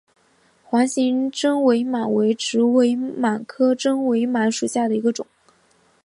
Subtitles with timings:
[0.65, 5.27] 环形真绥螨为植绥螨科真绥螨属下的一个种。